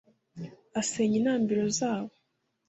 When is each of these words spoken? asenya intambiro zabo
asenya 0.79 1.15
intambiro 1.19 1.61
zabo 1.77 2.13